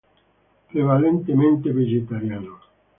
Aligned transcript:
Prevalentemente 0.69 1.71
vegetariano. 1.79 2.55